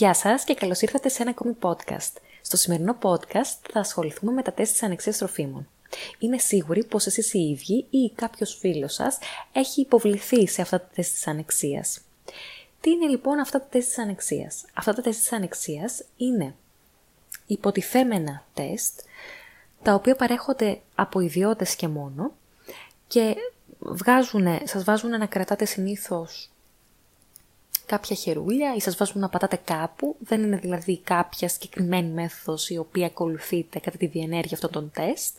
Γεια 0.00 0.14
σας 0.14 0.44
και 0.44 0.54
καλώς 0.54 0.80
ήρθατε 0.80 1.08
σε 1.08 1.22
ένα 1.22 1.30
ακόμη 1.30 1.56
podcast. 1.60 2.12
Στο 2.40 2.56
σημερινό 2.56 2.98
podcast 3.02 3.58
θα 3.72 3.80
ασχοληθούμε 3.80 4.32
με 4.32 4.42
τα 4.42 4.52
τεστ 4.52 4.72
της 4.72 4.82
ανεξίας 4.82 5.18
τροφίμων. 5.18 5.68
Είμαι 6.18 6.38
σίγουρη 6.38 6.84
πως 6.84 7.06
εσείς 7.06 7.32
οι 7.32 7.38
ίδιοι 7.38 7.86
ή 7.90 8.12
κάποιος 8.14 8.56
φίλος 8.60 8.94
σας 8.94 9.18
έχει 9.52 9.80
υποβληθεί 9.80 10.48
σε 10.48 10.62
αυτά 10.62 10.80
τα 10.80 10.88
τεστ 10.94 11.12
της 11.12 11.26
ανεξίας. 11.26 12.00
Τι 12.80 12.90
είναι 12.90 13.06
λοιπόν 13.06 13.38
αυτά 13.38 13.60
τα 13.60 13.66
τεστ 13.70 13.88
της 13.88 13.98
ανεξίας; 13.98 14.64
Αυτά 14.74 14.94
τα 14.94 15.02
τεστ 15.02 15.20
της 15.20 15.32
ανεξίας 15.32 16.04
είναι 16.16 16.54
υποτιθέμενα 17.46 18.44
τεστ 18.54 19.00
τα 19.82 19.94
οποία 19.94 20.16
παρέχονται 20.16 20.80
από 20.94 21.20
ιδιώτες 21.20 21.76
και 21.76 21.88
μόνο 21.88 22.32
και 23.06 23.34
βγάζουν, 23.78 24.46
σας 24.64 24.84
βάζουν 24.84 25.10
να 25.10 25.26
κρατάτε 25.26 25.64
συνήθως 25.64 26.49
κάποια 27.90 28.16
χερούλια 28.16 28.74
ή 28.74 28.80
σας 28.80 28.96
βάζουν 28.96 29.20
να 29.20 29.28
πατάτε 29.28 29.60
κάπου. 29.64 30.16
Δεν 30.18 30.42
είναι 30.42 30.56
δηλαδή 30.56 30.98
κάποια 30.98 31.48
συγκεκριμένη 31.48 32.08
μέθοδος 32.08 32.70
η 32.70 32.78
οποία 32.78 33.06
ακολουθείτε 33.06 33.78
κατά 33.78 33.96
τη 33.96 34.06
διενέργεια 34.06 34.54
αυτών 34.54 34.70
των 34.70 34.90
τεστ. 34.90 35.36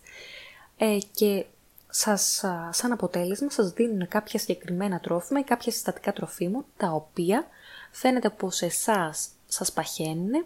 Ε, 0.78 0.98
και 1.14 1.46
σας, 1.90 2.44
σαν 2.70 2.92
αποτέλεσμα 2.92 3.50
σας 3.50 3.72
δίνουν 3.72 4.08
κάποια 4.08 4.40
συγκεκριμένα 4.40 5.00
τρόφιμα 5.00 5.40
ή 5.40 5.44
κάποια 5.44 5.72
συστατικά 5.72 6.14
τροφίμων 6.14 6.66
τα 6.78 6.92
οποία 6.92 7.48
φαίνεται 7.92 8.30
πως 8.30 8.62
εσάς 8.62 9.30
σας 9.48 9.72
παχαίνουν 9.72 10.46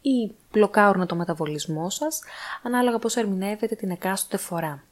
ή 0.00 0.34
μπλοκάρουν 0.52 1.06
το 1.06 1.14
μεταβολισμό 1.14 1.90
σας 1.90 2.22
ανάλογα 2.62 2.98
πώς 2.98 3.16
ερμηνεύετε 3.16 3.74
την 3.74 3.90
εκάστοτε 3.90 4.36
φορά. 4.36 4.82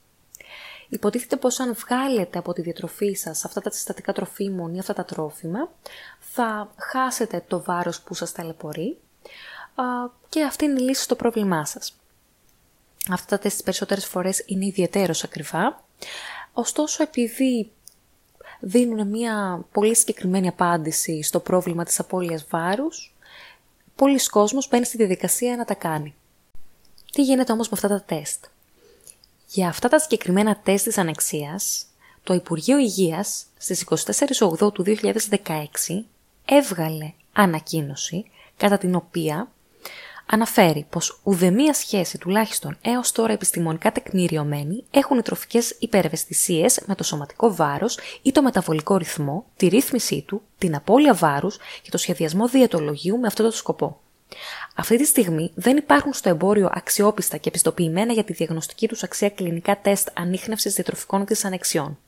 Υποτίθεται 0.89 1.37
πως 1.37 1.61
αν 1.61 1.75
βγάλετε 1.75 2.39
από 2.39 2.53
τη 2.53 2.63
διατροφή 2.63 3.15
σας 3.15 3.45
αυτά 3.45 3.61
τα 3.61 3.71
συστατικά 3.71 4.13
τροφίμων 4.13 4.75
ή 4.75 4.79
αυτά 4.79 4.93
τα 4.93 5.05
τρόφιμα, 5.05 5.71
θα 6.19 6.75
χάσετε 6.77 7.45
το 7.49 7.63
βάρος 7.63 8.01
που 8.01 8.15
σας 8.15 8.33
ταλαιπωρεί 8.33 8.99
και 10.29 10.43
αυτή 10.43 10.65
είναι 10.65 10.81
η 10.81 10.83
λύση 10.83 11.03
στο 11.03 11.17
πρόβλημά 11.17 11.65
σας. 11.65 11.97
Αυτά 13.11 13.37
τα 13.37 13.43
τεστ 13.43 13.63
περισσότερες 13.63 14.07
φορές 14.07 14.43
είναι 14.47 14.67
ιδιαίτερως 14.67 15.25
ακριβά, 15.25 15.85
ωστόσο 16.53 17.03
επειδή 17.03 17.71
δίνουν 18.61 19.09
μια 19.09 19.65
πολύ 19.73 19.95
συγκεκριμένη 19.95 20.49
απάντηση 20.49 21.23
στο 21.23 21.41
πρόβλημα 21.41 21.85
της 21.85 22.01
απώλειας 22.01 22.47
βάρους, 22.51 23.15
πολλοί 23.95 24.27
κόσμος 24.27 24.69
μπαίνει 24.69 24.85
στη 24.85 24.97
διαδικασία 24.97 25.57
να 25.57 25.65
τα 25.65 25.75
κάνει. 25.75 26.15
Τι 27.13 27.23
γίνεται 27.23 27.53
όμως 27.53 27.69
με 27.69 27.73
αυτά 27.77 27.89
τα 27.89 28.03
τεστ; 28.03 28.45
Για 29.57 29.69
αυτά 29.69 29.89
τα 29.89 29.99
συγκεκριμένα 29.99 30.57
τεστ 30.57 30.85
της 30.85 30.99
ανεξίας, 30.99 31.87
το 32.23 32.35
Υπουργείο 32.35 32.79
Υγείας 32.79 33.45
στις 33.57 33.85
24 33.89 34.41
Οκτώου 34.41 34.73
του 34.73 34.85
2016 34.85 36.05
έβγαλε 36.45 37.13
ανακοίνωση 37.33 38.25
κατά 38.57 38.79
την 38.79 38.95
οποία 38.95 39.53
αναφέρει 40.27 40.87
πως 40.91 41.21
ουδεμία 41.23 41.75
σχέση 41.75 42.19
τουλάχιστον 42.19 42.79
έως 42.81 43.13
τώρα 43.13 43.33
επιστημονικά 43.33 43.93
τεκμηριωμένη 43.93 44.85
έχουν 44.91 45.19
οι 45.19 45.23
τροφικές 45.23 45.77
υπερευαισθησίες 45.79 46.81
με 46.87 46.95
το 46.95 47.05
σωματικό 47.05 47.55
βάρος 47.55 47.99
ή 48.23 48.33
το 48.33 48.43
μεταβολικό 48.43 48.97
ρυθμό, 48.97 49.45
τη 49.57 49.67
ρύθμισή 49.67 50.23
του, 50.27 50.43
την 50.59 50.75
απώλεια 50.75 51.15
βάρους 51.15 51.59
και 51.83 51.91
το 51.91 51.99
σχεδιασμό 51.99 52.49
διαιτολογίου 52.49 53.19
με 53.19 53.27
αυτό 53.27 53.43
το 53.43 53.51
σκοπό. 53.51 54.01
Αυτή 54.75 54.97
τη 54.97 55.05
στιγμή 55.05 55.53
δεν 55.55 55.77
υπάρχουν 55.77 56.13
στο 56.13 56.29
εμπόριο 56.29 56.71
αξιόπιστα 56.73 57.37
και 57.37 57.49
επιστοποιημένα 57.49 58.13
για 58.13 58.25
τη 58.25 58.33
διαγνωστική 58.33 58.89
τους 58.89 59.03
αξία 59.03 59.31
κλινικά 59.31 59.81
τεστ 59.81 60.09
ανείχνευσης 60.15 60.75
διατροφικών 60.75 61.25
τη 61.25 61.41
ανεξιών. 61.45 61.99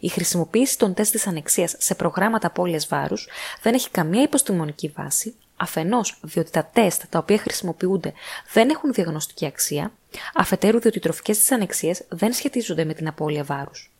Η 0.00 0.08
χρησιμοποίηση 0.08 0.78
των 0.78 0.94
τεστ 0.94 1.16
τη 1.16 1.22
ανεξία 1.26 1.68
σε 1.78 1.94
προγράμματα 1.94 2.46
απώλειας 2.46 2.86
βάρους 2.86 3.28
δεν 3.62 3.74
έχει 3.74 3.90
καμία 3.90 4.22
υποστημονική 4.22 4.92
βάση, 4.96 5.34
αφενός 5.56 6.18
διότι 6.22 6.50
τα 6.50 6.70
τεστ 6.72 7.02
τα 7.08 7.18
οποία 7.18 7.38
χρησιμοποιούνται 7.38 8.12
δεν 8.52 8.70
έχουν 8.70 8.92
διαγνωστική 8.92 9.46
αξία, 9.46 9.92
αφετέρου 10.34 10.80
διότι 10.80 10.98
οι 10.98 11.00
τροφικές 11.00 11.38
τη 11.38 11.54
ανεξίε 11.54 11.94
δεν 12.08 12.32
σχετίζονται 12.32 12.84
με 12.84 12.94
την 12.94 13.08
απώλεια 13.08 13.44
βάρους. 13.44 13.90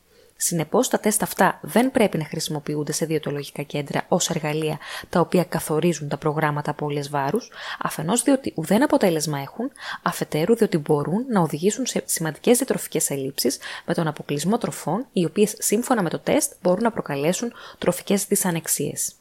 Συνεπώς, 0.42 0.88
τα 0.88 1.00
τεστ 1.00 1.22
αυτά 1.22 1.58
δεν 1.62 1.90
πρέπει 1.90 2.18
να 2.18 2.24
χρησιμοποιούνται 2.24 2.92
σε 2.92 3.06
διαιτολογικά 3.06 3.62
κέντρα 3.62 4.04
ως 4.08 4.30
εργαλεία 4.30 4.78
τα 5.08 5.20
οποία 5.20 5.44
καθορίζουν 5.44 6.08
τα 6.08 6.16
προγράμματα 6.16 6.70
απώλεια 6.70 7.04
βάρους, 7.10 7.50
αφενός 7.78 8.22
διότι 8.22 8.52
ουδέν 8.56 8.82
αποτέλεσμα 8.82 9.38
έχουν, 9.38 9.70
αφετέρου 10.02 10.56
διότι 10.56 10.78
μπορούν 10.78 11.24
να 11.28 11.40
οδηγήσουν 11.40 11.86
σε 11.86 12.02
σημαντικές 12.06 12.56
διατροφικές 12.56 13.10
ελλείψεις 13.10 13.58
με 13.86 13.94
τον 13.94 14.06
αποκλεισμό 14.06 14.58
τροφών, 14.58 15.06
οι 15.12 15.24
οποίες 15.24 15.54
σύμφωνα 15.58 16.02
με 16.02 16.10
το 16.10 16.18
τεστ 16.18 16.52
μπορούν 16.62 16.82
να 16.82 16.90
προκαλέσουν 16.90 17.52
τροφικές 17.78 18.26
δυσανεξίες. 18.26 19.12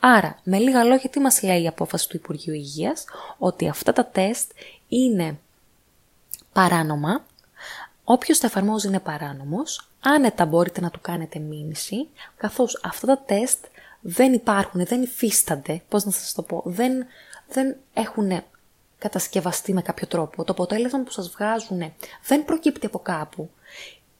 Άρα, 0.00 0.38
με 0.42 0.58
λίγα 0.58 0.84
λόγια, 0.84 1.10
τι 1.10 1.20
μας 1.20 1.42
λέει 1.42 1.62
η 1.62 1.66
απόφαση 1.66 2.08
του 2.08 2.16
Υπουργείου 2.16 2.54
Υγείας, 2.54 3.04
ότι 3.38 3.68
αυτά 3.68 3.92
τα 3.92 4.06
τεστ 4.06 4.50
είναι 4.88 5.38
παράνομα, 6.52 7.24
Όποιος 8.10 8.38
τα 8.38 8.46
εφαρμόζει 8.46 8.88
είναι 8.88 9.00
παράνομος, 9.00 9.87
άνετα 10.00 10.46
μπορείτε 10.46 10.80
να 10.80 10.90
του 10.90 11.00
κάνετε 11.00 11.38
μήνυση, 11.38 12.08
καθώς 12.36 12.80
αυτά 12.84 13.06
τα 13.06 13.18
τεστ 13.26 13.64
δεν 14.00 14.32
υπάρχουν, 14.32 14.84
δεν 14.84 15.02
υφίστανται, 15.02 15.82
πώς 15.88 16.04
να 16.04 16.10
σας 16.10 16.32
το 16.32 16.42
πω, 16.42 16.62
δεν, 16.64 17.06
δεν 17.48 17.76
έχουν 17.94 18.42
κατασκευαστεί 18.98 19.72
με 19.72 19.82
κάποιο 19.82 20.06
τρόπο. 20.06 20.44
Το 20.44 20.52
αποτέλεσμα 20.52 21.02
που 21.02 21.10
σας 21.10 21.28
βγάζουν 21.28 21.92
δεν 22.26 22.44
προκύπτει 22.44 22.86
από 22.86 22.98
κάπου. 22.98 23.50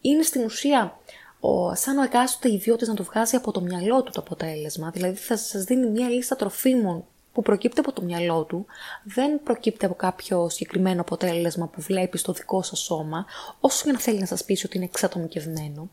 Είναι 0.00 0.22
στην 0.22 0.44
ουσία 0.44 0.98
ο, 1.40 1.74
σαν 1.74 1.98
ο 1.98 2.02
εκάστοτε 2.02 2.52
ιδιώτης 2.52 2.88
να 2.88 2.94
το 2.94 3.02
βγάζει 3.02 3.36
από 3.36 3.52
το 3.52 3.60
μυαλό 3.60 4.02
του 4.02 4.10
το 4.10 4.20
αποτέλεσμα. 4.20 4.90
Δηλαδή 4.90 5.16
θα 5.16 5.36
σας 5.36 5.64
δίνει 5.64 5.86
μια 5.90 6.08
λίστα 6.08 6.36
τροφίμων 6.36 7.04
που 7.38 7.44
προκύπτει 7.44 7.80
από 7.80 7.92
το 7.92 8.02
μυαλό 8.02 8.44
του, 8.44 8.66
δεν 9.04 9.42
προκύπτει 9.42 9.84
από 9.84 9.94
κάποιο 9.94 10.48
συγκεκριμένο 10.48 11.00
αποτέλεσμα 11.00 11.66
που 11.66 11.80
βλέπεις 11.80 12.20
στο 12.20 12.32
δικό 12.32 12.62
σας 12.62 12.78
σώμα, 12.78 13.26
όσο 13.60 13.84
και 13.84 13.92
να 13.92 13.98
θέλει 13.98 14.18
να 14.18 14.26
σας 14.26 14.44
πείσει 14.44 14.66
ότι 14.66 14.76
είναι 14.76 14.86
εξατομικευμένο. 14.86 15.90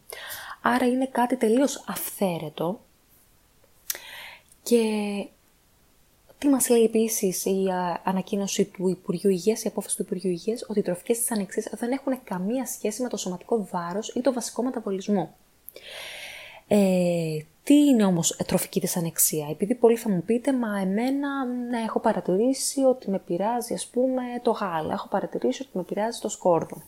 Άρα 0.61 0.85
είναι 0.85 1.07
κάτι 1.07 1.35
τελείως 1.35 1.83
αυθαίρετο 1.87 2.81
και 4.63 4.83
τι 6.37 6.47
μας 6.47 6.69
λέει 6.69 6.83
επίσης 6.83 7.45
η 7.45 7.65
ανακοίνωση 8.03 8.65
του 8.65 8.89
Υπουργείου 8.89 9.29
Υγείας, 9.29 9.63
η 9.63 9.67
απόφαση 9.67 9.95
του 9.95 10.01
Υπουργείου 10.01 10.31
Υγείας, 10.31 10.65
ότι 10.67 10.79
οι 10.79 10.83
τροφικές 10.83 11.17
της 11.17 11.31
ανεξής 11.31 11.67
δεν 11.71 11.91
έχουν 11.91 12.23
καμία 12.23 12.65
σχέση 12.65 13.01
με 13.01 13.09
το 13.09 13.17
σωματικό 13.17 13.67
βάρος 13.71 14.09
ή 14.15 14.21
το 14.21 14.33
βασικό 14.33 14.63
μεταβολισμό. 14.63 15.35
Ε, 16.67 17.37
τι 17.63 17.73
είναι 17.73 18.05
όμως 18.05 18.35
τροφική 18.45 18.79
δυσανεξία, 18.79 19.47
επειδή 19.51 19.75
πολλοί 19.75 19.95
θα 19.95 20.09
μου 20.09 20.23
πείτε, 20.25 20.53
μα 20.53 20.79
εμένα 20.79 21.45
ναι, 21.45 21.79
έχω 21.85 21.99
παρατηρήσει 21.99 22.83
ότι 22.83 23.09
με 23.09 23.19
πειράζει 23.19 23.73
ας 23.73 23.87
πούμε 23.87 24.21
το 24.41 24.51
γάλα, 24.51 24.93
έχω 24.93 25.07
παρατηρήσει 25.07 25.61
ότι 25.61 25.77
με 25.77 25.83
πειράζει 25.83 26.19
το 26.19 26.29
σκόρδο. 26.29 26.81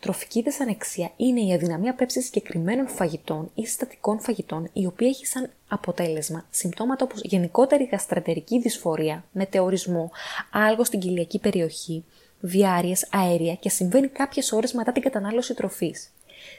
Τροφική 0.00 0.42
δυσανεξία 0.42 1.10
είναι 1.16 1.40
η 1.40 1.52
αδυναμία 1.52 1.94
πέψης 1.94 2.24
συγκεκριμένων 2.24 2.88
φαγητών 2.88 3.50
ή 3.54 3.66
συστατικών 3.66 4.20
φαγητών, 4.20 4.70
η 4.72 4.86
οποία 4.86 5.08
έχει 5.08 5.26
σαν 5.26 5.50
αποτέλεσμα 5.68 6.46
συμπτώματα 6.50 7.04
όπως 7.04 7.20
γενικότερη 7.22 7.88
γαστρατερική 7.92 8.60
δυσφορία, 8.60 9.24
μετεωρισμό, 9.32 10.10
άλγο 10.52 10.84
στην 10.84 11.00
κοιλιακή 11.00 11.38
περιοχή, 11.38 12.04
διάρειες, 12.40 13.08
αέρια 13.10 13.54
και 13.54 13.68
συμβαίνει 13.68 14.08
κάποιες 14.08 14.52
ώρες 14.52 14.72
μετά 14.72 14.92
την 14.92 15.02
κατανάλωση 15.02 15.54
τροφής. 15.54 16.12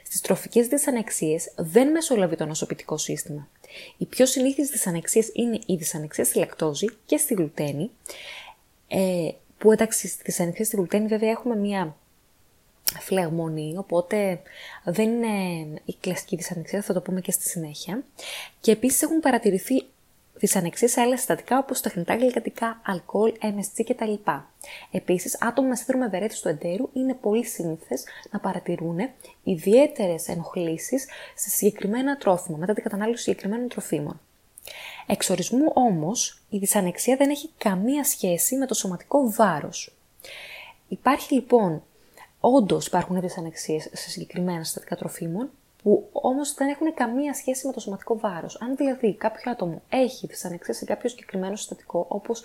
Στις 0.06 0.22
τροφικές 0.22 0.68
δυσανεξίες 0.68 1.52
δεν 1.56 1.92
μεσολαβεί 1.92 2.36
το 2.36 2.46
νοσοποιητικό 2.46 2.98
σύστημα. 2.98 3.48
Οι 3.98 4.06
πιο 4.06 4.26
συνήθεις 4.26 4.70
δυσανεξίες 4.70 5.32
είναι 5.34 5.60
η 5.66 5.76
δυσανεξία 5.76 6.24
στη 6.24 6.40
λακτόζη 6.40 6.88
και 7.06 7.18
στη 7.18 7.34
γλουτένη, 7.34 7.92
ε, 8.88 9.30
που 9.58 9.72
εντάξει 9.72 10.08
στη 10.08 10.22
δυσανεξία 10.26 10.66
στη 10.66 10.76
γλουτένη 10.76 11.08
βέβαια 11.08 11.30
έχουμε 11.30 11.56
μία 11.56 11.96
φλεγμονή, 13.00 13.78
οπότε 13.78 14.42
δεν 14.84 15.10
είναι 15.10 15.82
η 15.86 15.96
κλασική 16.00 16.36
δυσανεξία, 16.36 16.82
θα 16.82 16.94
το 16.94 17.02
πούμε 17.02 17.22
και 17.22 17.32
στη 17.32 17.50
συνέχεια. 17.50 18.04
Και 18.62 18.72
επίσης 18.72 19.02
έχουν 19.02 19.20
παρατηρηθεί 19.20 19.86
δυσανεξίες 20.40 20.92
σε 20.92 21.02
άλλα 21.02 21.18
συστατικά 21.18 21.58
όπως 21.58 21.82
τεχνητά 21.82 22.16
γλυκαντικά, 22.16 22.82
αλκοόλ, 22.86 23.34
MSG 23.42 23.84
κτλ. 23.86 24.14
Επίσης, 24.92 25.42
άτομα 25.42 25.68
με 25.68 25.76
σύνδρομο 25.76 26.04
ευερέθηση 26.08 26.42
του 26.42 26.48
εντέρου 26.48 26.90
είναι 26.94 27.14
πολύ 27.14 27.46
σύνηθες 27.46 28.04
να 28.32 28.40
παρατηρούν 28.40 28.98
ιδιαίτερες 29.44 30.28
ενοχλήσεις 30.28 31.06
σε 31.36 31.50
συγκεκριμένα 31.50 32.18
τρόφιμα, 32.18 32.58
μετά 32.58 32.74
την 32.74 32.84
κατανάλωση 32.84 33.24
συγκεκριμένων 33.24 33.68
τροφίμων. 33.68 34.20
Εξορισμού 35.08 35.72
όμως, 35.74 36.42
η 36.50 36.58
δυσανεξία 36.58 37.16
δεν 37.16 37.30
έχει 37.30 37.50
καμία 37.58 38.04
σχέση 38.04 38.56
με 38.56 38.66
το 38.66 38.74
σωματικό 38.74 39.32
βάρος. 39.32 39.96
Υπάρχει 40.88 41.34
λοιπόν, 41.34 41.84
όντως 42.40 42.88
υπάρχουν 42.88 43.22
δυσανεξίες 43.22 43.90
σε 43.94 44.10
συγκεκριμένα 44.10 44.64
συστατικά 44.64 44.96
τροφίμων, 44.96 45.50
που 45.84 46.10
όμως 46.12 46.54
δεν 46.54 46.70
έχουν 46.70 46.94
καμία 46.94 47.34
σχέση 47.34 47.68
με 47.68 47.74
το 47.74 47.80
σωματικό 47.80 48.20
βάρος. 48.20 48.62
Αν 48.62 48.76
δηλαδή 48.76 49.14
κάποιο 49.14 49.52
άτομο 49.52 49.82
έχει 49.90 50.28
δυσανεξία 50.28 50.74
σε 50.74 50.86
κάποιο 50.86 51.10
συγκεκριμένο 51.10 51.56
συστατικό, 51.56 52.06
όπως 52.10 52.44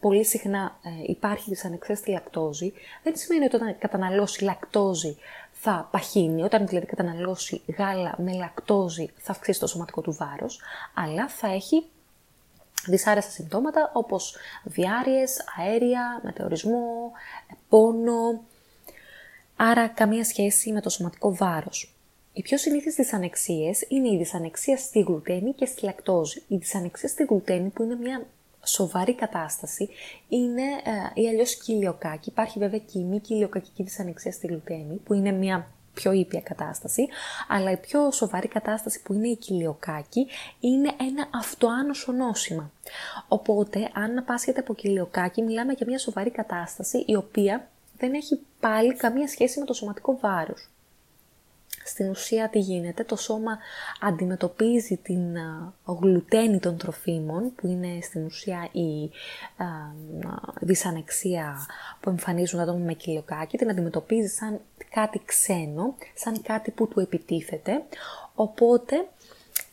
πολύ 0.00 0.24
συχνά 0.24 0.78
ε, 0.82 0.90
υπάρχει 1.06 1.50
δυσανεξία 1.50 1.96
στη 1.96 2.10
λακτόζη, 2.10 2.72
δεν 3.02 3.16
σημαίνει 3.16 3.44
ότι 3.44 3.56
όταν 3.56 3.78
καταναλώσει 3.78 4.44
λακτόζη 4.44 5.16
θα 5.52 5.88
παχύνει, 5.90 6.42
όταν 6.42 6.66
δηλαδή 6.66 6.86
καταναλώσει 6.86 7.62
γάλα 7.78 8.14
με 8.18 8.32
λακτόζη 8.32 9.10
θα 9.16 9.32
αυξήσει 9.32 9.60
το 9.60 9.66
σωματικό 9.66 10.00
του 10.00 10.12
βάρος, 10.12 10.60
αλλά 10.94 11.28
θα 11.28 11.48
έχει 11.48 11.84
δυσάρεστα 12.86 13.30
συμπτώματα 13.30 13.90
όπως 13.94 14.36
διάρειες, 14.62 15.44
αέρια, 15.58 16.20
μετεωρισμό, 16.24 17.12
πόνο, 17.68 18.40
άρα 19.56 19.88
καμία 19.88 20.24
σχέση 20.24 20.72
με 20.72 20.80
το 20.80 20.90
σωματικό 20.90 21.34
βάρος. 21.34 21.97
Οι 22.38 22.42
πιο 22.42 22.58
συνήθεις 22.58 22.94
δυσανεξίες 22.94 23.84
είναι 23.88 24.08
η 24.08 24.16
δυσανεξία 24.16 24.76
στη 24.76 25.00
γλουτένη 25.00 25.52
και 25.52 25.64
στη 25.64 25.84
λακτόζη. 25.84 26.42
Η 26.48 26.56
δυσανεξία 26.56 27.08
στη 27.08 27.24
γλουτένη 27.24 27.68
που 27.68 27.82
είναι 27.82 27.94
μια 27.94 28.26
σοβαρή 28.64 29.14
κατάσταση 29.14 29.88
είναι 30.28 30.62
ε, 31.16 31.20
ή 31.20 31.28
αλλιώς 31.28 31.56
κοιλιοκάκι. 31.56 32.28
Υπάρχει 32.28 32.58
βέβαια 32.58 32.78
και 32.78 32.98
η 32.98 33.02
μη 33.02 33.20
κοιλιοκακική 33.20 33.82
δυσανεξία 33.82 34.32
στη 34.32 34.46
γλουτένη 34.46 34.94
που 35.04 35.14
είναι 35.14 35.32
μια 35.32 35.66
πιο 35.94 36.12
ήπια 36.12 36.40
κατάσταση, 36.40 37.08
αλλά 37.48 37.70
η 37.70 37.76
πιο 37.76 38.10
σοβαρή 38.10 38.48
κατάσταση 38.48 39.02
που 39.02 39.12
είναι 39.12 39.28
η 39.28 39.36
κοιλιοκάκι 39.36 40.26
είναι 40.60 40.90
ένα 41.00 41.28
αυτοάνωσο 41.34 42.12
νόσημα. 42.12 42.72
Οπότε, 43.28 43.90
αν 43.94 44.24
πάσχεται 44.26 44.60
από 44.60 44.74
κοιλιοκάκι, 44.74 45.42
μιλάμε 45.42 45.72
για 45.72 45.86
μια 45.86 45.98
σοβαρή 45.98 46.30
κατάσταση 46.30 47.04
η 47.06 47.16
οποία 47.16 47.68
δεν 47.98 48.14
έχει 48.14 48.40
πάλι 48.60 48.94
καμία 48.94 49.28
σχέση 49.28 49.58
με 49.58 49.64
το 49.64 49.72
σωματικό 49.72 50.18
βάρος. 50.20 50.68
Στην 51.88 52.10
ουσία 52.10 52.48
τι 52.48 52.58
γίνεται, 52.58 53.04
το 53.04 53.16
σώμα 53.16 53.58
αντιμετωπίζει 54.00 54.96
την 54.96 55.36
γλουτένη 55.84 56.58
των 56.58 56.76
τροφίμων, 56.76 57.54
που 57.54 57.66
είναι 57.66 58.00
στην 58.02 58.24
ουσία 58.24 58.68
η 58.72 59.10
δυσανεξία 60.60 61.56
που 62.00 62.10
εμφανίζουν 62.10 62.60
άτομα 62.60 62.78
με 62.78 62.94
κοιλιοκάκι, 62.94 63.56
την 63.56 63.70
αντιμετωπίζει 63.70 64.28
σαν 64.28 64.60
κάτι 64.90 65.22
ξένο, 65.24 65.94
σαν 66.14 66.42
κάτι 66.42 66.70
που 66.70 66.88
του 66.88 67.00
επιτίθεται, 67.00 67.82
οπότε 68.34 69.08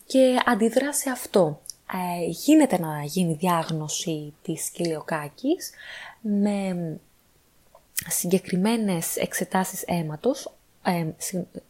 και 0.06 0.38
αντιδρά 0.46 0.94
σε 0.94 1.10
αυτό. 1.10 1.60
Ε, 1.94 2.26
γίνεται 2.26 2.80
να 2.80 3.04
γίνει 3.04 3.34
διάγνωση 3.34 4.34
της 4.42 4.70
κοιλιοκάκης 4.70 5.72
με 6.22 7.00
συγκεκριμένες 8.08 9.16
εξετάσεις 9.16 9.84
αίματος, 9.88 10.54
ε, 10.84 11.08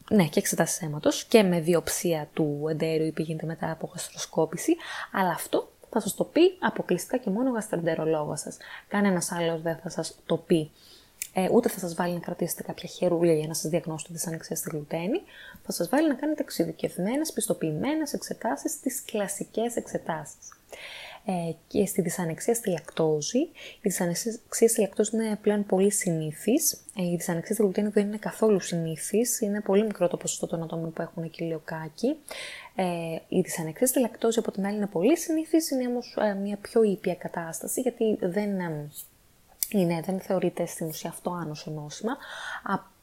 ναι, 0.09 0.27
και 0.27 0.39
εξετάσεις 0.39 0.81
αίματος 0.81 1.23
και 1.23 1.43
με 1.43 1.59
βιοψία 1.59 2.29
του 2.33 2.65
εντέρου 2.69 3.03
ή 3.03 3.11
πηγαίνετε 3.11 3.45
μετά 3.45 3.71
από 3.71 3.89
γαστροσκόπηση, 3.93 4.75
αλλά 5.11 5.29
αυτό 5.29 5.69
θα 5.89 5.99
σας 5.99 6.15
το 6.15 6.23
πει 6.23 6.57
αποκλειστικά 6.59 7.17
και 7.17 7.29
μόνο 7.29 7.49
ο 7.49 7.53
γαστρεντερολόγος 7.53 8.39
σας. 8.39 8.57
Κανένας 8.87 9.31
άλλος 9.31 9.61
δεν 9.61 9.77
θα 9.77 9.89
σας 9.89 10.15
το 10.25 10.37
πει. 10.37 10.71
Ε, 11.33 11.47
ούτε 11.51 11.69
θα 11.69 11.79
σας 11.79 11.95
βάλει 11.95 12.13
να 12.13 12.19
κρατήσετε 12.19 12.63
κάποια 12.63 12.89
χερούλια 12.89 13.33
για 13.33 13.47
να 13.47 13.53
σας 13.53 13.71
διαγνώσετε 13.71 14.13
δυσανεξία 14.13 14.55
στη 14.55 14.69
γλουτένη. 14.69 15.21
Θα 15.65 15.71
σας 15.71 15.89
βάλει 15.89 16.07
να 16.07 16.13
κάνετε 16.13 16.41
εξειδικευμένες, 16.41 17.33
πιστοποιημένες 17.33 18.13
εξετάσεις, 18.13 18.79
τις 18.79 19.03
κλασικές 19.05 19.75
εξετάσεις. 19.75 20.49
Ε, 21.27 21.51
και 21.67 21.85
στη 21.85 22.01
δυσανεξία 22.01 22.53
στη 22.53 22.69
λακτόζη. 22.69 23.39
Η 23.39 23.79
δυσανεξία 23.81 24.67
στη 24.67 24.81
λακτόζη 24.81 25.15
είναι 25.15 25.39
πλέον 25.41 25.65
πολύ 25.65 25.91
συνήθις. 25.91 26.73
Ε, 26.97 27.03
η 27.03 27.15
δυσανεξία 27.15 27.53
στη 27.53 27.63
γλουτένη 27.63 27.89
δεν 27.89 28.07
είναι 28.07 28.17
καθόλου 28.17 28.59
συνήθις. 28.59 29.41
Είναι 29.41 29.61
πολύ 29.61 29.83
μικρό 29.83 30.07
το 30.07 30.17
ποσοστό 30.17 30.47
των 30.47 30.63
ατόμων 30.63 30.93
που 30.93 31.01
έχουν 31.01 31.29
κοιλιοκάκι. 31.29 32.15
Ε, 32.75 32.83
η 33.27 33.41
δυσανεξία 33.41 33.87
στη 33.87 33.99
λακτόζη 33.99 34.39
από 34.39 34.51
την 34.51 34.65
άλλη 34.65 34.75
είναι 34.75 34.87
πολύ 34.87 35.17
συνήθις, 35.17 35.69
είναι 35.69 35.87
όμως 35.87 36.17
μια 36.41 36.57
πιο 36.57 36.83
ήπια 36.83 37.15
κατάσταση 37.15 37.81
γιατί 37.81 38.17
δεν, 38.21 38.59
είναι, 39.69 40.01
δεν 40.01 40.19
θεωρείται 40.19 40.65
στην 40.65 40.87
ουσία 40.87 41.09
αυτό 41.09 41.31
άνοσο 41.31 41.71
νόσημα. 41.71 42.17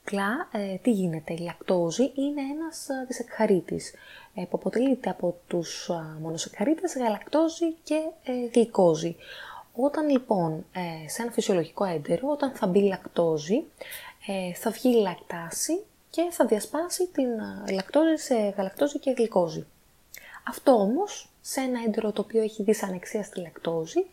Απλά 0.04 0.48
τι 0.82 0.90
γίνεται, 0.90 1.32
η 1.32 1.38
λακτόζη 1.38 2.02
είναι 2.02 2.40
ένας 2.40 2.86
δυσεκχαρίτης 3.06 3.92
που 4.34 4.48
αποτελείται 4.50 5.10
από 5.10 5.36
τους 5.46 5.90
μονοσεκαρίτες, 6.20 6.96
γαλακτόζη 6.96 7.72
και 7.82 8.00
ε, 8.24 8.32
γλυκόζη. 8.54 9.16
Όταν 9.74 10.08
λοιπόν 10.08 10.64
ε, 10.72 11.08
σε 11.08 11.22
ένα 11.22 11.30
φυσιολογικό 11.30 11.84
έντερο, 11.84 12.28
όταν 12.30 12.52
θα 12.52 12.66
μπει 12.66 12.82
λακτόζη, 12.82 13.64
ε, 14.26 14.54
θα 14.54 14.70
βγει 14.70 14.94
λακτάση 14.94 15.82
και 16.10 16.28
θα 16.30 16.46
διασπάσει 16.46 17.06
την 17.06 17.28
λακτόζη 17.74 18.16
σε 18.16 18.34
γαλακτόζη 18.56 18.98
και 18.98 19.14
γλυκόζη. 19.16 19.66
Αυτό 20.48 20.72
όμως 20.72 21.28
σε 21.40 21.60
ένα 21.60 21.80
έντερο 21.86 22.12
το 22.12 22.20
οποίο 22.20 22.42
έχει 22.42 22.62
δυσανεξία 22.62 23.22
στη 23.22 23.40
λακτόζη 23.40 24.06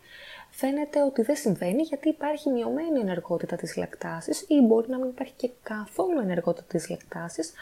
φαίνεται 0.50 1.04
ότι 1.04 1.22
δεν 1.22 1.36
συμβαίνει 1.36 1.82
γιατί 1.82 2.10
υπάρχει 2.10 2.50
μειωμένη 2.50 3.00
ενεργότητα 3.00 3.56
της 3.56 3.76
λακτάσης 3.76 4.46
ή 4.48 4.62
μπορεί 4.62 4.90
να 4.90 4.98
μην 4.98 5.10
υπάρχει 5.10 5.34
και 5.36 5.50
καθόλου 5.64 6.20
ενεργότητα 6.20 6.68
της 6.68 6.90
λακτάσης. 6.90 7.54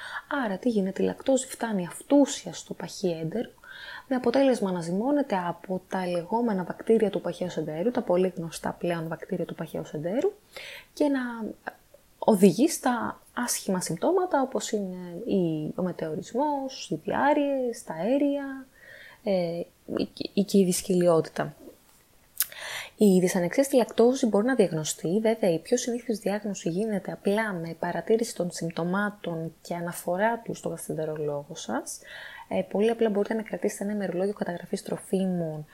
Άρα 0.45 0.57
τι 0.57 0.69
γίνεται, 0.69 1.03
η 1.03 1.05
λακτόζη 1.05 1.47
φτάνει 1.47 1.87
αυτούσια 1.87 2.53
στο 2.53 2.73
παχύ 2.73 3.09
έντερο 3.09 3.49
με 4.07 4.15
αποτέλεσμα 4.15 4.71
να 4.71 4.81
ζυμώνεται 4.81 5.35
από 5.47 5.81
τα 5.89 6.07
λεγόμενα 6.07 6.63
βακτήρια 6.63 7.09
του 7.09 7.21
παχαίου 7.21 7.47
εντέρου, 7.57 7.91
τα 7.91 8.01
πολύ 8.01 8.33
γνωστά 8.35 8.75
πλέον 8.79 9.07
βακτήρια 9.07 9.45
του 9.45 9.55
παχαίου 9.55 9.83
εντέρου 9.93 10.31
και 10.93 11.07
να 11.07 11.19
οδηγεί 12.19 12.69
στα 12.69 13.21
άσχημα 13.33 13.81
συμπτώματα 13.81 14.41
όπως 14.41 14.71
είναι 14.71 14.97
ο 15.75 15.81
μετεωρισμός, 15.81 16.89
οι 16.89 16.95
διάρειες, 17.03 17.83
τα 17.83 17.93
αέρια 17.93 18.65
ε, 19.23 19.61
και 20.45 20.57
η 20.57 20.63
δυσκυλιότητα. 20.63 21.55
Η 22.99 23.19
δυσανεξία 23.19 23.63
στη 23.63 23.75
λακτόζη 23.75 24.25
μπορεί 24.25 24.45
να 24.45 24.55
διαγνωστεί, 24.55 25.19
βέβαια 25.21 25.53
η 25.53 25.59
πιο 25.59 25.77
συνήθις 25.77 26.19
διάγνωση 26.19 26.69
γίνεται 26.69 27.11
απλά 27.11 27.53
με 27.53 27.75
παρατήρηση 27.79 28.35
των 28.35 28.51
συμπτωμάτων 28.51 29.53
και 29.61 29.75
αναφορά 29.75 30.39
του 30.39 30.53
στο 30.53 30.69
γαστρεντερολόγο 30.69 31.55
σας. 31.55 31.99
Ε, 32.47 32.61
πολύ 32.61 32.89
απλά 32.89 33.09
μπορείτε 33.09 33.33
να 33.33 33.41
κρατήσετε 33.41 33.83
ένα 33.83 33.93
ημερολόγιο 33.93 34.33
καταγραφής 34.33 34.83
τροφίμων 34.83 35.65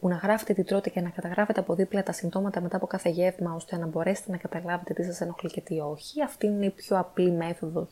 που 0.00 0.08
να 0.08 0.14
γράφετε 0.14 0.52
τι 0.52 0.64
τρώτε 0.64 0.90
και 0.90 1.00
να 1.00 1.08
καταγράφετε 1.08 1.60
από 1.60 1.74
δίπλα 1.74 2.02
τα 2.02 2.12
συμπτώματα 2.12 2.60
μετά 2.60 2.76
από 2.76 2.86
κάθε 2.86 3.08
γεύμα, 3.08 3.54
ώστε 3.54 3.76
να 3.76 3.86
μπορέσετε 3.86 4.30
να 4.30 4.36
καταλάβετε 4.36 4.94
τι 4.94 5.04
σας 5.04 5.20
ενοχλεί 5.20 5.50
και 5.50 5.60
τι 5.60 5.78
όχι. 5.78 6.22
Αυτή 6.22 6.46
είναι 6.46 6.66
η 6.66 6.70
πιο 6.70 6.98
απλή 6.98 7.30
μέθοδος 7.30 7.88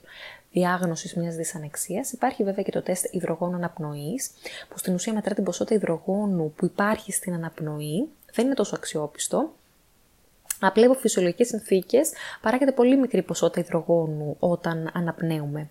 διάγνωσης 0.52 1.14
μιας 1.14 1.34
δυσανεξίας. 1.34 2.12
Υπάρχει 2.12 2.44
βέβαια 2.44 2.64
και 2.64 2.70
το 2.70 2.82
τεστ 2.82 3.14
υδρογόνου 3.14 3.56
αναπνοής, 3.56 4.30
που 4.68 4.78
στην 4.78 4.94
ουσία 4.94 5.12
μετρά 5.12 5.34
την 5.34 5.44
ποσότητα 5.44 5.74
υδρογόνου 5.74 6.52
που 6.56 6.64
υπάρχει 6.64 7.12
στην 7.12 7.34
αναπνοή 7.34 8.08
δεν 8.32 8.44
είναι 8.44 8.54
τόσο 8.54 8.74
αξιόπιστο. 8.74 9.52
Απλά 10.60 10.86
από 10.86 10.94
φυσιολογικές 10.94 11.48
συνθήκες 11.48 12.10
παράγεται 12.40 12.72
πολύ 12.72 12.96
μικρή 12.96 13.22
ποσότητα 13.22 13.60
υδρογόνου 13.60 14.36
όταν 14.38 14.90
αναπνέουμε. 14.94 15.70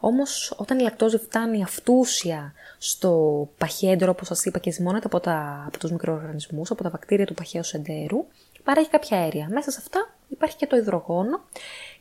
Όμως, 0.00 0.54
όταν 0.56 0.78
η 0.78 0.82
λακτόζη 0.82 1.18
φτάνει 1.18 1.62
αυτούσια 1.62 2.52
στο 2.78 3.48
παχέντρο, 3.58 4.10
όπως 4.10 4.26
σας 4.26 4.44
είπα, 4.44 4.58
και 4.58 4.70
ζυμώνεται 4.70 5.06
από, 5.06 5.20
τα, 5.20 5.64
από 5.66 5.78
τους 5.78 5.90
μικροοργανισμούς, 5.90 6.70
από 6.70 6.82
τα 6.82 6.90
βακτήρια 6.90 7.26
του 7.26 7.34
παχαίου 7.34 7.62
εντέρου, 7.72 8.26
παράγει 8.64 8.88
κάποια 8.88 9.18
αέρια. 9.18 9.48
Μέσα 9.50 9.70
σε 9.70 9.78
αυτά 9.80 10.14
υπάρχει 10.28 10.56
και 10.56 10.66
το 10.66 10.76
υδρογόνο 10.76 11.40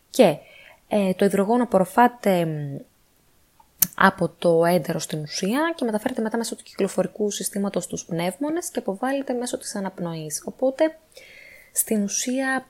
και 0.09 0.37
ε, 0.87 1.13
το 1.13 1.25
υδρογόνο 1.25 1.63
απορροφάται 1.63 2.47
από 4.01 4.29
το 4.29 4.65
έντερο 4.65 4.99
στην 4.99 5.21
ουσία 5.21 5.73
και 5.75 5.85
μεταφέρεται 5.85 6.21
μετά 6.21 6.37
μέσω 6.37 6.55
του 6.55 6.63
κυκλοφορικού 6.63 7.31
συστήματος 7.31 7.83
στους 7.83 8.05
πνεύμονες 8.05 8.69
και 8.69 8.79
αποβάλλεται 8.79 9.33
μέσω 9.33 9.57
της 9.57 9.75
αναπνοής. 9.75 10.43
Οπότε, 10.45 10.97
στην 11.71 12.03
ουσία, 12.03 12.67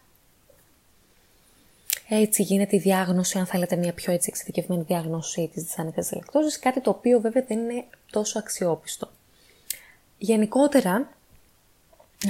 Έτσι 2.09 2.43
γίνεται 2.43 2.75
η 2.75 2.79
διάγνωση, 2.79 3.37
αν 3.37 3.45
θέλετε 3.45 3.75
μια 3.75 3.93
πιο 3.93 4.13
έτσι 4.13 4.29
εξειδικευμένη 4.31 4.83
διάγνωση 4.83 5.49
της 5.53 5.63
δυσανεξίας 5.63 6.11
λακτόζης, 6.11 6.59
κάτι 6.59 6.81
το 6.81 6.89
οποίο 6.89 7.19
βέβαια 7.19 7.43
δεν 7.47 7.59
είναι 7.59 7.85
τόσο 8.11 8.39
αξιόπιστο. 8.39 9.09
Γενικότερα, 10.17 11.09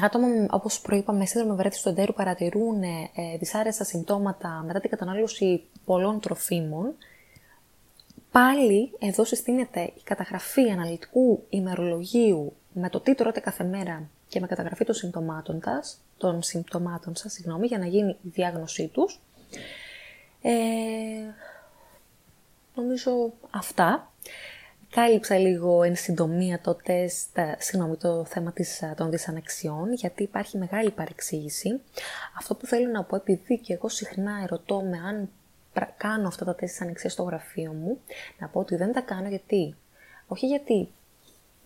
άτομα 0.01 0.27
όπως 0.49 0.81
προείπαμε 0.81 1.17
με 1.17 1.25
σύνδρομο 1.25 1.55
βαρύτητας 1.55 1.83
του 1.83 1.89
εντέρου 1.89 2.13
παρατηρούν 2.13 2.83
ε, 2.83 3.09
δυσάρεστα 3.39 3.83
συμπτώματα 3.83 4.63
μετά 4.67 4.79
την 4.79 4.89
κατανάλωση 4.89 5.63
πολλών 5.85 6.19
τροφίμων, 6.19 6.95
Πάλι 8.31 8.91
εδώ 8.99 9.25
συστήνεται 9.25 9.81
η 9.81 10.01
καταγραφή 10.03 10.69
αναλυτικού 10.69 11.45
ημερολογίου 11.49 12.55
με 12.73 12.89
το 12.89 12.99
τι 12.99 13.15
τρώτε 13.15 13.39
κάθε 13.39 13.63
μέρα 13.63 14.09
και 14.27 14.39
με 14.39 14.47
καταγραφή 14.47 14.85
των 14.85 14.95
συμπτωμάτων, 14.95 15.61
σας, 15.63 16.01
των 16.17 16.41
συμπτωμάτων 16.41 17.15
σας, 17.15 17.33
συγγνώμη, 17.33 17.67
για 17.67 17.77
να 17.77 17.85
γίνει 17.85 18.09
η 18.09 18.29
διάγνωσή 18.29 18.87
τους. 18.87 19.21
Ε, 20.41 20.51
νομίζω 22.75 23.33
αυτά. 23.49 24.11
Κάλυψα 24.89 25.37
λίγο 25.37 25.83
εν 25.83 25.95
συντομία 25.95 26.61
το 26.61 26.73
τεστ, 26.73 27.39
συγγνώμη, 27.57 27.95
το 27.95 28.25
θέμα 28.25 28.51
της, 28.51 28.83
των 28.95 29.09
δυσανεξιών, 29.09 29.93
γιατί 29.93 30.23
υπάρχει 30.23 30.57
μεγάλη 30.57 30.91
παρεξήγηση. 30.91 31.81
Αυτό 32.37 32.55
που 32.55 32.65
θέλω 32.65 32.91
να 32.91 33.03
πω, 33.03 33.15
επειδή 33.15 33.59
και 33.59 33.73
εγώ 33.73 33.89
συχνά 33.89 34.39
ερωτώ 34.43 34.81
με 34.81 34.97
αν 34.97 35.29
κάνω 35.97 36.27
αυτά 36.27 36.45
τα 36.45 36.55
τεστ 36.55 36.81
ανεξία 36.81 37.09
στο 37.09 37.23
γραφείο 37.23 37.71
μου, 37.71 37.99
να 38.39 38.47
πω 38.47 38.59
ότι 38.59 38.75
δεν 38.75 38.93
τα 38.93 39.01
κάνω 39.01 39.27
γιατί. 39.27 39.75
Όχι 40.27 40.47
γιατί 40.47 40.89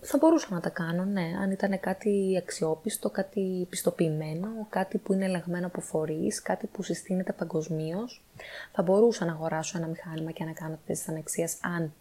θα 0.05 0.17
μπορούσα 0.17 0.47
να 0.51 0.59
τα 0.59 0.69
κάνω, 0.69 1.05
ναι, 1.05 1.31
αν 1.41 1.51
ήταν 1.51 1.79
κάτι 1.79 2.35
αξιόπιστο, 2.37 3.09
κάτι 3.09 3.67
πιστοποιημένο, 3.69 4.47
κάτι 4.69 4.97
που 4.97 5.13
είναι 5.13 5.25
ελεγμένο 5.25 5.67
από 5.67 5.81
φορείς, 5.81 6.41
κάτι 6.41 6.67
που 6.67 6.83
συστήνεται 6.83 7.33
παγκοσμίως. 7.33 8.23
Θα 8.71 8.83
μπορούσα 8.83 9.25
να 9.25 9.31
αγοράσω 9.31 9.77
ένα 9.77 9.87
μηχάνημα 9.87 10.31
και 10.31 10.43
να 10.43 10.51
κάνω 10.51 10.79
τεστ 10.85 11.09
ανεξίας 11.09 11.57
αν 11.61 11.93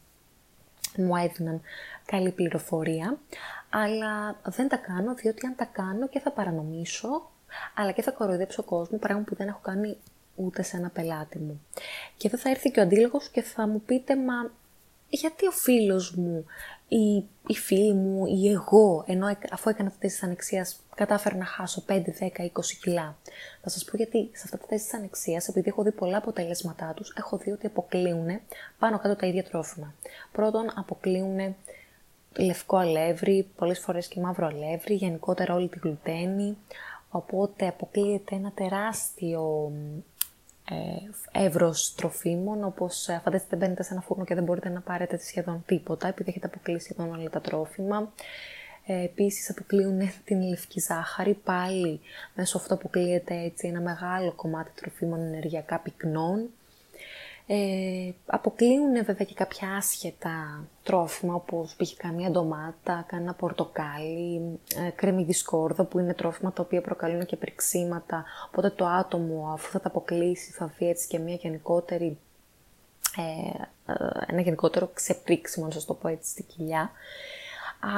μου 0.97 1.17
έδιναν 1.17 1.61
καλή 2.05 2.31
πληροφορία, 2.31 3.19
αλλά 3.71 4.41
δεν 4.45 4.69
τα 4.69 4.77
κάνω 4.77 5.15
διότι 5.15 5.47
αν 5.47 5.55
τα 5.57 5.65
κάνω 5.65 6.09
και 6.09 6.21
θα 6.21 6.31
παρανομήσω, 6.31 7.31
αλλά 7.75 7.93
και 7.93 8.03
θα 8.03 8.11
κοροϊδέψω 8.11 8.63
κόσμο, 8.63 8.99
πράγμα 8.99 9.23
που 9.23 9.35
δεν 9.35 9.49
έχω 9.49 9.61
κάνει 9.63 9.97
ούτε 10.35 10.63
σε 10.63 10.77
ένα 10.77 10.89
πελάτη 10.89 11.39
μου. 11.39 11.61
Και 12.17 12.27
εδώ 12.27 12.37
θα 12.39 12.51
έρθει 12.51 12.71
και 12.71 12.81
ο 12.81 12.83
αντίλογος 12.83 13.29
και 13.29 13.43
θα 13.43 13.67
μου 13.67 13.83
πείτε, 13.87 14.17
μα 14.17 14.51
γιατί 15.09 15.47
ο 15.47 15.51
φίλος 15.51 16.15
μου 16.15 16.45
ή 16.89 17.25
η 17.47 17.55
φίλη 17.55 17.93
μου 17.93 18.27
ή 18.27 18.51
εγώ, 18.51 19.05
ενώ 19.07 19.37
αφού 19.51 19.69
έκανα 19.69 19.91
τα 19.91 19.97
τεστ 19.99 20.15
της 20.15 20.23
ανεξίας, 20.23 20.81
κατάφερα 20.95 21.37
να 21.37 21.45
χάσω 21.45 21.85
5, 21.87 22.03
10, 22.19 22.43
20 22.43 22.51
κιλά. 22.83 23.17
Θα 23.63 23.69
σας 23.69 23.85
πω 23.85 23.97
γιατί 23.97 24.31
σε 24.33 24.43
αυτά 24.45 24.59
τα 24.59 24.67
τεστ 24.67 24.85
της 24.85 24.95
ανεξίας, 24.95 25.49
επειδή 25.49 25.69
έχω 25.69 25.83
δει 25.83 25.93
πολλά 25.93 26.17
αποτελέσματά 26.17 26.93
τους, 26.97 27.15
έχω 27.17 27.37
δει 27.37 27.51
ότι 27.51 27.67
αποκλείουν 27.67 28.41
πάνω 28.79 28.99
κάτω 28.99 29.17
τα 29.17 29.27
ίδια 29.27 29.45
τρόφιμα. 29.45 29.95
Πρώτον, 30.33 30.73
αποκλείουν 30.75 31.55
λευκό 32.39 32.77
αλεύρι, 32.77 33.49
πολλές 33.57 33.79
φορές 33.79 34.09
και 34.09 34.21
μαύρο 34.21 34.47
αλεύρι, 34.47 34.95
γενικότερα 34.95 35.55
όλη 35.55 35.69
τη 35.69 35.79
γλουτένη, 35.79 36.57
οπότε 37.11 37.67
αποκλείεται 37.67 38.35
ένα 38.35 38.53
τεράστιο 38.55 39.73
ε, 39.75 40.03
εύρος 41.33 41.95
τροφίμων, 41.95 42.65
όπως 42.65 43.09
ε, 43.09 43.21
φανταστείτε 43.25 43.57
μπαίνετε 43.57 43.83
σε 43.83 43.93
ένα 43.93 44.03
φούρνο 44.03 44.25
και 44.25 44.35
δεν 44.35 44.45
μπορείτε 44.45 44.69
να 44.69 44.81
πάρετε 44.81 45.19
σχεδόν 45.19 45.63
τίποτα, 45.67 46.09
επειδή 46.09 46.31
έχετε 46.31 46.47
αποκλείσει 46.47 46.85
σχεδόν 46.85 47.15
όλα 47.15 47.31
τα 47.31 47.41
τρόφιμα. 47.41 48.13
Ε, 48.87 49.03
επίσης 49.05 49.51
αποκλείουν 49.51 50.01
την 50.25 50.43
λευκή 50.43 50.81
ζάχαρη, 50.81 51.35
πάλι 51.35 52.01
μέσω 52.35 52.57
αυτό 52.57 52.75
αποκλείεται 52.75 53.35
έτσι 53.35 53.69
ένα 53.69 53.81
μεγάλο 53.81 54.33
κομμάτι 54.33 54.71
τροφίμων 54.75 55.21
ενεργειακά 55.21 55.79
πυκνών. 55.79 56.51
Ε, 57.47 58.11
αποκλείουν 58.27 58.93
βέβαια 58.93 59.27
και 59.27 59.35
κάποια 59.35 59.69
άσχετα 59.77 60.65
τρόφιμα 60.83 61.35
όπως 61.35 61.77
π.χ. 61.77 61.93
καμία 61.97 62.31
ντομάτα, 62.31 63.05
κανένα 63.09 63.35
πορτοκάλι, 63.35 64.59
ε, 64.87 64.91
κρέμι 64.91 65.33
σκόρδο 65.33 65.85
που 65.85 65.99
είναι 65.99 66.15
τρόφιμα 66.15 66.53
τα 66.53 66.63
οποία 66.63 66.81
προκαλούν 66.81 67.27
και 67.27 67.37
πριξίματα 67.37 68.25
οπότε 68.47 68.71
το 68.71 68.87
άτομο 68.87 69.51
αφού 69.53 69.71
θα 69.71 69.81
τα 69.81 69.89
αποκλείσει 69.89 70.51
θα 70.51 70.73
δει 70.79 70.89
έτσι 70.89 71.09
και 71.09 71.19
μια 71.19 71.35
γενικότερη 71.35 72.19
ε, 73.17 73.93
ε, 73.93 73.95
ένα 74.27 74.41
γενικότερο 74.41 74.91
ξεπρίξιμο, 74.95 75.67
να 75.67 75.73
σας 75.73 75.85
το 75.85 75.95
πω 75.95 76.09
έτσι, 76.09 76.31
στη 76.31 76.43
κοιλιά. 76.43 76.91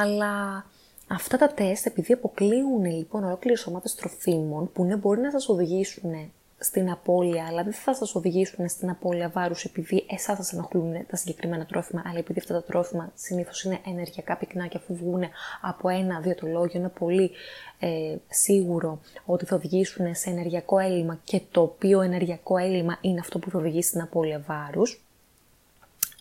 Αλλά 0.00 0.64
αυτά 1.08 1.38
τα 1.38 1.48
τεστ, 1.48 1.86
επειδή 1.86 2.12
αποκλείουν 2.12 2.84
λοιπόν 2.84 3.24
ολόκληρες 3.24 3.66
ομάδες 3.66 3.94
τροφίμων, 3.94 4.72
που 4.72 4.84
ναι, 4.84 4.96
μπορεί 4.96 5.20
να 5.20 5.30
σας 5.30 5.48
οδηγήσουν 5.48 6.32
στην 6.64 6.90
απώλεια, 6.90 7.46
αλλά 7.46 7.62
δεν 7.62 7.72
θα 7.72 7.94
σας 7.94 8.14
οδηγήσουν 8.14 8.68
στην 8.68 8.90
απώλεια 8.90 9.28
βάρους 9.28 9.64
επειδή 9.64 10.06
εσάς 10.10 10.36
σας 10.36 10.52
ενοχλούν 10.52 11.06
τα 11.06 11.16
συγκεκριμένα 11.16 11.66
τρόφιμα, 11.66 12.02
αλλά 12.06 12.18
επειδή 12.18 12.38
αυτά 12.38 12.54
τα 12.54 12.62
τρόφιμα 12.62 13.12
συνήθως 13.14 13.62
είναι 13.62 13.78
ενεργειακά 13.86 14.36
πυκνά 14.36 14.66
και 14.66 14.76
αφού 14.76 14.94
βγουν 14.94 15.22
από 15.60 15.88
ένα 15.88 16.20
διατολόγιο 16.20 16.80
είναι 16.80 16.88
πολύ 16.88 17.30
ε, 17.78 18.16
σίγουρο 18.28 19.00
ότι 19.24 19.44
θα 19.44 19.56
οδηγήσουν 19.56 20.14
σε 20.14 20.30
ενεργειακό 20.30 20.78
έλλειμμα 20.78 21.20
και 21.24 21.40
το 21.50 21.60
οποίο 21.60 22.00
ενεργειακό 22.00 22.56
έλλειμμα 22.56 22.98
είναι 23.00 23.20
αυτό 23.20 23.38
που 23.38 23.50
θα 23.50 23.58
οδηγήσει 23.58 23.88
στην 23.88 24.00
απώλεια 24.00 24.44
βάρους. 24.46 25.04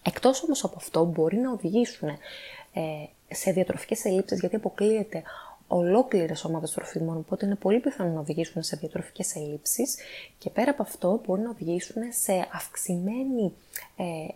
Εκτός 0.03 0.43
όμως 0.43 0.63
από 0.63 0.75
αυτό 0.77 1.05
μπορεί 1.05 1.37
να 1.37 1.51
οδηγήσουν 1.51 2.09
ε, 2.73 2.81
σε 3.27 3.51
διατροφικές 3.51 4.05
ελλείψεις 4.05 4.39
γιατί 4.39 4.55
αποκλείεται 4.55 5.23
ολόκληρε 5.67 6.33
ομάδε 6.43 6.67
τροφίμων, 6.73 7.17
οπότε 7.17 7.45
είναι 7.45 7.55
πολύ 7.55 7.79
πιθανό 7.79 8.13
να 8.13 8.19
οδηγήσουν 8.19 8.63
σε 8.63 8.75
διατροφικές 8.75 9.35
ελλείψεις 9.35 9.97
και 10.37 10.49
πέρα 10.49 10.71
από 10.71 10.81
αυτό 10.81 11.21
μπορεί 11.25 11.41
να 11.41 11.49
οδηγήσουν 11.49 12.01
σε 12.09 12.47
αυξημένη 12.53 13.53
ε, 13.97 14.27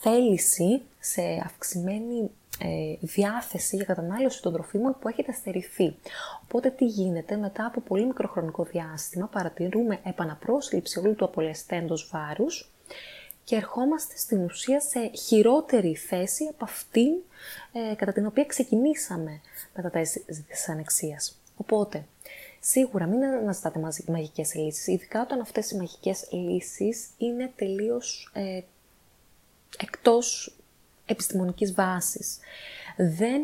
θέληση, 0.00 0.82
σε 1.00 1.22
αυξημένη 1.44 2.30
ε, 2.58 2.96
διάθεση 3.00 3.76
για 3.76 3.84
κατανάλωση 3.84 4.42
των 4.42 4.52
τροφίμων 4.52 4.96
που 5.00 5.08
έχετε 5.08 5.32
στερηθεί. 5.32 5.96
Οπότε 6.42 6.70
τι 6.70 6.84
γίνεται, 6.84 7.36
μετά 7.36 7.66
από 7.66 7.80
πολύ 7.80 8.06
μικροχρονικό 8.06 8.64
διάστημα 8.64 9.26
παρατηρούμε 9.26 10.00
επαναπρόσληψη 10.04 10.98
όλου 10.98 11.14
του 11.14 11.24
απολεσθέντος 11.24 12.08
βάρους 12.12 12.70
και 13.44 13.56
ερχόμαστε 13.56 14.16
στην 14.16 14.44
ουσία 14.44 14.80
σε 14.80 15.10
χειρότερη 15.14 15.94
θέση 15.94 16.44
από 16.44 16.64
αυτήν 16.64 17.12
ε, 17.72 17.94
κατά 17.94 18.12
την 18.12 18.26
οποία 18.26 18.44
ξεκινήσαμε 18.44 19.40
με 19.74 19.82
τα 19.82 19.90
τεστ 19.90 20.18
της 20.48 20.68
ανεξίας. 20.68 21.40
Οπότε, 21.56 22.06
σίγουρα 22.60 23.06
μην 23.06 23.24
αναζητάτε 23.24 23.92
μαγικές 24.06 24.54
λύσεις, 24.54 24.86
ειδικά 24.86 25.22
όταν 25.22 25.40
αυτές 25.40 25.70
οι 25.70 25.76
μαγικές 25.76 26.28
λύσεις 26.30 27.06
είναι 27.18 27.52
τελείως 27.56 28.30
ε, 28.32 28.60
εκτός 29.78 30.56
επιστημονικής 31.06 31.74
βάσης. 31.74 32.38
Δεν 32.96 33.42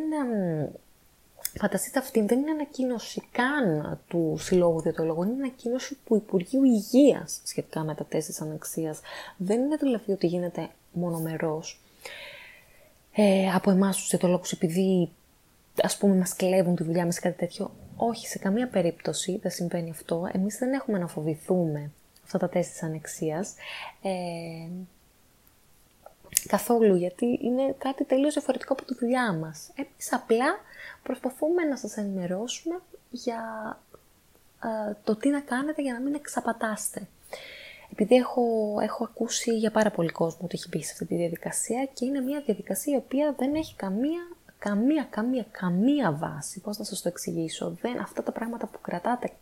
Φανταστείτε 1.56 1.98
αυτή 1.98 2.20
δεν 2.20 2.38
είναι 2.38 2.50
ανακοίνωση 2.50 3.22
καν 3.32 3.98
του 4.08 4.36
Συλλόγου 4.38 4.80
Διατολογών, 4.80 5.28
είναι 5.28 5.42
ανακοίνωση 5.42 5.98
του 6.04 6.16
Υπουργείου 6.16 6.64
Υγείας 6.64 7.40
σχετικά 7.44 7.82
με 7.82 7.94
τα 7.94 8.04
τεστ 8.04 8.28
της 8.28 8.40
ανεξίας. 8.40 9.00
Δεν 9.36 9.60
είναι 9.60 9.76
δηλαδή 9.76 10.12
ότι 10.12 10.26
γίνεται 10.26 10.68
μονομερός 10.92 11.80
ε, 13.12 13.50
από 13.54 13.70
εμάς 13.70 13.96
τους 13.96 14.08
διατολόγου 14.08 14.42
επειδή 14.52 15.10
ας 15.82 15.96
πούμε 15.96 16.14
μας 16.14 16.36
κλέβουν 16.36 16.76
τη 16.76 16.82
δουλειά 16.82 17.04
μας 17.04 17.16
ή 17.16 17.20
κάτι 17.20 17.38
τέτοιο. 17.38 17.70
Όχι, 17.96 18.26
σε 18.26 18.38
καμία 18.38 18.68
περίπτωση 18.68 19.38
δεν 19.42 19.50
συμβαίνει 19.50 19.90
αυτό. 19.90 20.28
Εμείς 20.32 20.58
δεν 20.58 20.72
έχουμε 20.72 20.98
να 20.98 21.06
φοβηθούμε 21.06 21.90
αυτά 22.24 22.38
τα 22.38 22.48
τεστ 22.48 22.70
της 22.70 22.82
ανεξίας. 22.82 23.54
Ε, 24.02 24.10
καθόλου, 26.46 26.94
γιατί 26.94 27.38
είναι 27.42 27.74
κάτι 27.78 28.04
τελείως 28.04 28.34
διαφορετικό 28.34 28.72
από 28.72 28.84
τη 28.84 28.94
δουλειά 28.94 29.32
μας. 29.32 29.70
Εμείς 29.74 30.12
απλά 30.12 30.58
προσπαθούμε 31.02 31.64
να 31.64 31.76
σας 31.76 31.96
ενημερώσουμε 31.96 32.80
για 33.10 33.42
ε, 34.64 34.92
το 35.04 35.16
τι 35.16 35.28
να 35.28 35.40
κάνετε 35.40 35.82
για 35.82 35.92
να 35.92 36.00
μην 36.00 36.14
εξαπατάστε. 36.14 37.08
Επειδή 37.92 38.14
έχω, 38.14 38.76
έχω 38.82 39.04
ακούσει 39.04 39.58
για 39.58 39.70
πάρα 39.70 39.90
πολύ 39.90 40.08
κόσμο 40.08 40.40
ότι 40.42 40.56
έχει 40.56 40.68
μπει 40.68 40.82
σε 40.82 40.92
αυτή 40.92 41.04
τη 41.04 41.14
διαδικασία 41.14 41.88
και 41.94 42.04
είναι 42.04 42.20
μια 42.20 42.40
διαδικασία 42.40 42.94
η 42.94 42.96
οποία 42.96 43.34
δεν 43.38 43.54
έχει 43.54 43.74
καμία, 43.76 44.28
καμία, 44.58 45.06
καμία, 45.10 45.46
καμία 45.50 46.12
βάση. 46.12 46.60
Πώς 46.60 46.78
να 46.78 46.84
σας 46.84 47.02
το 47.02 47.08
εξηγήσω; 47.08 47.76
Δεν, 47.80 48.00
αυτά 48.00 48.22
τα 48.22 48.32
πράγματα 48.32 48.66
που 48.66 48.78
κρατάτε 48.80 49.32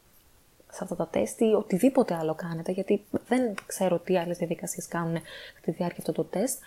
σε 0.71 0.79
αυτά 0.83 0.97
τα 0.97 1.09
τεστ 1.09 1.41
ή 1.41 1.45
οτιδήποτε 1.45 2.15
άλλο 2.15 2.35
κάνετε, 2.35 2.73
γιατί 2.73 3.05
δεν 3.29 3.55
ξέρω 3.67 3.99
τι 3.99 4.19
άλλες 4.19 4.39
διαδικασίες 4.39 4.89
κάνουν 4.89 5.17
στη 5.61 5.71
διάρκεια 5.71 5.99
αυτό 5.99 6.13
το 6.13 6.25
τεστ, 6.25 6.59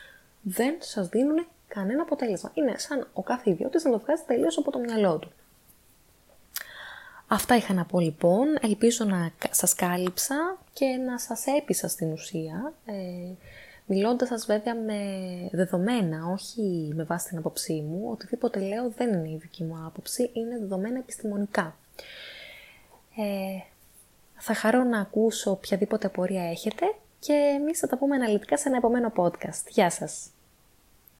δεν 0.41 0.75
σας 0.79 1.07
δίνουν 1.09 1.47
κανένα 1.67 2.01
αποτέλεσμα. 2.01 2.51
Είναι 2.53 2.77
σαν 2.77 3.07
ο 3.13 3.21
κάθε 3.23 3.49
ιδιώτης 3.49 3.83
να 3.83 3.91
το 3.91 3.99
βγάζει 3.99 4.23
τελείως 4.27 4.57
από 4.57 4.71
το 4.71 4.79
μυαλό 4.79 5.17
του. 5.17 5.31
Αυτά 7.27 7.55
είχα 7.55 7.73
να 7.73 7.85
πω 7.85 7.99
λοιπόν. 7.99 8.47
Ελπίζω 8.61 9.05
να 9.05 9.31
σας 9.51 9.75
κάλυψα 9.75 10.57
και 10.73 10.85
να 10.85 11.19
σας 11.19 11.45
έπεισα 11.45 11.87
στην 11.87 12.11
ουσία. 12.11 12.73
Ε, 12.85 12.93
μιλώντας 13.85 14.27
σας 14.27 14.45
βέβαια 14.45 14.75
με 14.75 14.99
δεδομένα, 15.51 16.25
όχι 16.31 16.91
με 16.95 17.03
βάση 17.03 17.27
την 17.27 17.37
άποψή 17.37 17.81
μου. 17.81 18.09
Οτιδήποτε 18.11 18.59
λέω 18.59 18.89
δεν 18.89 19.13
είναι 19.13 19.29
η 19.29 19.37
δική 19.41 19.63
μου 19.63 19.83
άποψη, 19.85 20.29
είναι 20.33 20.57
δεδομένα 20.59 20.97
επιστημονικά. 20.97 21.75
Ε, 23.17 23.59
Θα 24.37 24.53
χαρώ 24.53 24.83
να 24.83 24.99
ακούσω 24.99 25.51
οποιαδήποτε 25.51 26.09
πορεία 26.09 26.49
έχετε 26.49 26.85
και 27.19 27.33
εμείς 27.33 27.79
θα 27.79 27.87
τα 27.87 27.97
πούμε 27.97 28.15
αναλυτικά 28.15 28.57
σε 28.57 28.67
ένα 28.67 28.77
επόμενο 28.77 29.11
podcast. 29.15 29.67
Γεια 29.67 29.89
σας! 29.89 30.29